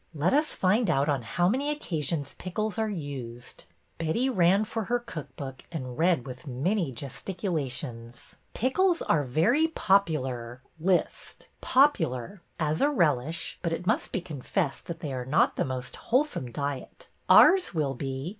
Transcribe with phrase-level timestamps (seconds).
[0.15, 3.65] Let us find out on how many occasions pickles are used/^
[3.99, 10.59] Betty ran for her cook book and read with many gesticulations:' Pickles are very popular
[10.91, 15.23] '—list —'popu lar '—^ as a relish, but it must be confessed that they are
[15.23, 17.07] not the most wholesome diet
[17.41, 18.29] '—ours will be